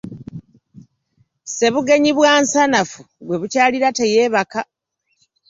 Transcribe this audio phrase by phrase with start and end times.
[1.45, 4.61] Ssebugenyi bwa nsanafu, gwe bukyalira teyeebaka.